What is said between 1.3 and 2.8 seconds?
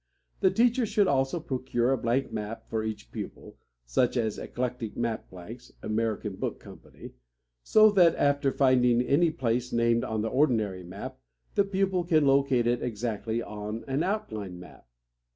procure a blank map